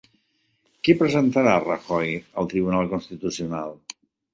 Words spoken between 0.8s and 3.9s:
Què presentarà Rajoy al Tribunal Constitucional?